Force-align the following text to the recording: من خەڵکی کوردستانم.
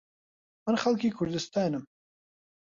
من 0.65 0.75
خەڵکی 0.81 1.15
کوردستانم. 1.17 1.83